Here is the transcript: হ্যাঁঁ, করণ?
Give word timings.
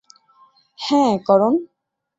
হ্যাঁঁ, 0.79 1.13
করণ? 1.27 1.53